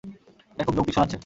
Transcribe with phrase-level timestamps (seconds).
[0.51, 1.17] এটা খুব যৌক্তিক শোনাচ্ছে।